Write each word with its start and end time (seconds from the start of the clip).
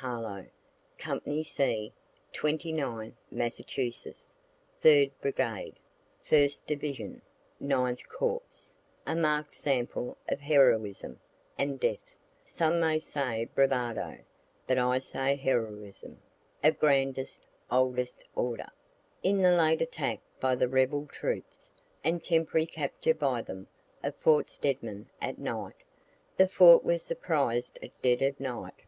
Harlowe, 0.00 0.46
company 0.98 1.44
C, 1.44 1.92
29th 2.32 3.12
Massachusetts, 3.30 4.32
3d 4.82 5.12
brigade, 5.20 5.76
1st 6.28 6.66
division, 6.66 7.22
Ninth 7.60 8.08
corps 8.08 8.72
a 9.06 9.14
mark'd 9.14 9.52
sample 9.52 10.16
of 10.28 10.40
heroism 10.40 11.20
and 11.56 11.78
death, 11.78 12.00
(some 12.44 12.80
may 12.80 12.98
say 12.98 13.44
bravado, 13.54 14.18
but 14.66 14.78
I 14.78 14.98
say 14.98 15.36
heroism, 15.36 16.20
of 16.64 16.80
grandest, 16.80 17.46
oldest 17.70 18.24
order) 18.34 18.70
in 19.22 19.38
the 19.38 19.52
late 19.56 19.80
attack 19.80 20.18
by 20.40 20.56
the 20.56 20.66
rebel 20.66 21.06
troops, 21.06 21.70
and 22.02 22.20
temporary 22.20 22.66
capture 22.66 23.14
by 23.14 23.42
them, 23.42 23.68
of 24.02 24.16
fort 24.16 24.50
Steadman, 24.50 25.08
at 25.22 25.38
night. 25.38 25.84
The 26.36 26.48
fort 26.48 26.82
was 26.82 27.04
surprised 27.04 27.78
at 27.80 27.92
dead 28.02 28.22
of 28.22 28.40
night. 28.40 28.82